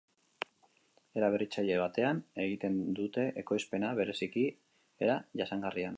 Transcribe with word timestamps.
Era 1.19 1.29
berritzaile 1.35 1.75
batean 1.81 2.23
egiten 2.45 2.81
dute 3.01 3.27
ekoizpena, 3.45 3.95
bereziki, 4.01 4.51
era 5.09 5.23
jasangarrian. 5.45 5.89